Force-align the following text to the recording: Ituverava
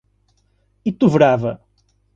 Ituverava 0.91 1.53